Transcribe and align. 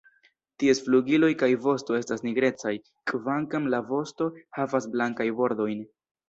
Ties 0.61 0.79
flugiloj 0.85 1.27
kaj 1.41 1.49
vosto 1.65 1.97
estas 1.97 2.25
nigrecaj, 2.27 2.73
kvankam 3.13 3.69
la 3.75 3.83
vosto 3.93 4.29
havas 4.59 4.89
blankajn 4.97 5.37
bordojn. 5.43 5.87